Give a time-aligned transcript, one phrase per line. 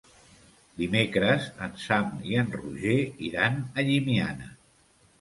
[0.79, 2.99] Dimecres en Sam i en Roger
[3.31, 4.55] iran a Llimiana.